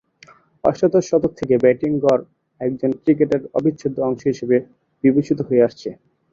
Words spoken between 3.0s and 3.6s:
ক্রিকেটারের